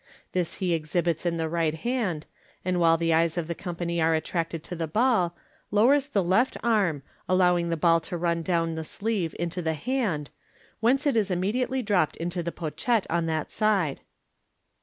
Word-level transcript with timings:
This 0.31 0.55
he 0.55 0.73
exhibits 0.73 1.27
in 1.27 1.37
the 1.37 1.47
right 1.47 1.75
hand, 1.75 2.25
and 2.65 2.79
while 2.79 2.97
the 2.97 3.13
eyes 3.13 3.37
ot 3.37 3.43
the 3.45 3.53
company 3.53 4.01
are 4.01 4.15
attracted 4.15 4.63
to 4.63 4.75
the 4.75 4.87
ball, 4.87 5.35
lowers 5.69 6.07
the 6.07 6.23
left 6.23 6.57
arm, 6.63 7.03
allowing 7.29 7.69
the 7.69 7.77
ball 7.77 7.99
to 7.99 8.17
run 8.17 8.41
down 8.41 8.73
the 8.73 8.83
sleeve 8.83 9.35
into 9.37 9.61
the 9.61 9.77
h 9.77 9.85
dropped 11.85 12.15
into 12.15 12.41
the 12.41 12.51
pochette 12.51 13.05
on 13.11 13.27
that 13.27 13.51
side. 13.51 13.99